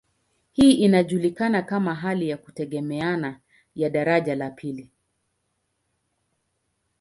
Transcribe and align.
Hii 0.51 0.71
inajulikana 0.71 1.61
kama 1.61 1.95
hali 1.95 2.29
ya 2.29 2.37
kutegemeana 2.37 3.39
ya 3.75 3.89
daraja 3.89 4.35
la 4.35 4.49
pili. 4.49 4.89